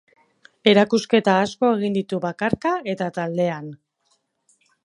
[0.71, 3.73] Erakusketa asko egin ditu bakarka eta taldean.